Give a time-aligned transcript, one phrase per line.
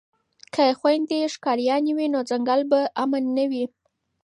[0.53, 3.65] که خویندې ښکاریانې وي نو ځنګل به امن نه وي.